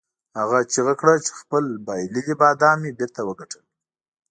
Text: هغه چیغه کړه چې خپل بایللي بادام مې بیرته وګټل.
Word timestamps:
هغه 0.39 0.59
چیغه 0.73 0.93
کړه 1.01 1.15
چې 1.25 1.31
خپل 1.41 1.63
بایللي 1.85 2.33
بادام 2.41 2.77
مې 2.83 2.91
بیرته 2.99 3.21
وګټل. 3.23 3.63